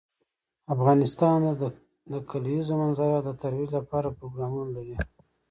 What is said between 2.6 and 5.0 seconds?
منظره د ترویج لپاره پروګرامونه لري.